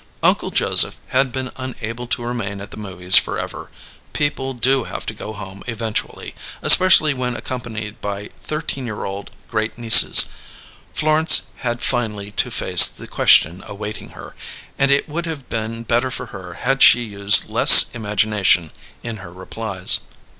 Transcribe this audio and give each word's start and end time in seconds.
Uncle 0.23 0.49
Joseph 0.49 0.97
had 1.09 1.31
been 1.31 1.51
unable 1.57 2.07
to 2.07 2.23
remain 2.23 2.59
at 2.59 2.71
the 2.71 2.75
movies 2.75 3.17
forever: 3.17 3.69
people 4.13 4.55
do 4.55 4.85
have 4.85 5.05
to 5.05 5.13
go 5.13 5.31
home 5.31 5.61
eventually, 5.67 6.33
especially 6.63 7.13
when 7.13 7.35
accompanied 7.35 8.01
by 8.01 8.31
thirteen 8.41 8.87
year 8.87 9.03
old 9.05 9.29
great 9.47 9.77
nieces. 9.77 10.25
Florence 10.91 11.43
had 11.57 11.83
finally 11.83 12.31
to 12.31 12.49
face 12.49 12.87
the 12.87 13.05
question 13.07 13.63
awaiting 13.67 14.09
her; 14.17 14.35
and 14.79 14.89
it 14.89 15.07
would 15.07 15.27
have 15.27 15.47
been 15.49 15.83
better 15.83 16.09
for 16.09 16.25
her 16.33 16.55
had 16.55 16.81
she 16.81 17.03
used 17.03 17.47
less 17.47 17.93
imagination 17.93 18.71
in 19.03 19.17
her 19.17 19.31
replies. 19.31 19.99